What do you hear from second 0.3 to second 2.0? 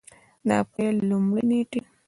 د اپرېل له لومړۍ نېټې